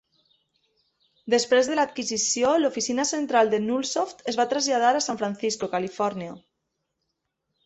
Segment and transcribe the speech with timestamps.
[1.33, 6.35] Després de l'adquisició, l'oficina central de Nullsoft es va traslladar a San Francisco, Califòrnia.